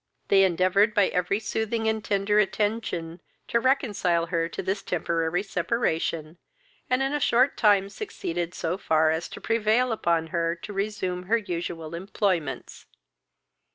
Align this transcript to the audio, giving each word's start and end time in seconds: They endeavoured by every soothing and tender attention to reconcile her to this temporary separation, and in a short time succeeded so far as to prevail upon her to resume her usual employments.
They 0.29 0.41
endeavoured 0.43 0.95
by 0.95 1.09
every 1.09 1.39
soothing 1.39 1.87
and 1.87 2.03
tender 2.03 2.39
attention 2.39 3.21
to 3.49 3.59
reconcile 3.59 4.25
her 4.25 4.49
to 4.49 4.63
this 4.63 4.81
temporary 4.81 5.43
separation, 5.43 6.39
and 6.89 7.03
in 7.03 7.13
a 7.13 7.19
short 7.19 7.55
time 7.55 7.87
succeeded 7.87 8.55
so 8.55 8.79
far 8.79 9.11
as 9.11 9.29
to 9.29 9.39
prevail 9.39 9.91
upon 9.91 10.25
her 10.33 10.55
to 10.55 10.73
resume 10.73 11.21
her 11.27 11.37
usual 11.37 11.93
employments. 11.93 12.87